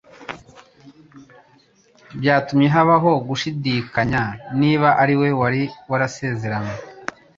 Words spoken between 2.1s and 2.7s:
byatumye